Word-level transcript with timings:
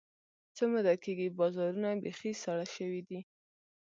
څه 0.55 0.63
موده 0.71 0.93
کېږي، 1.03 1.27
بازارونه 1.39 1.89
بیخي 2.03 2.31
ساړه 2.43 2.65
شوي 2.75 3.01
دي. 3.09 3.19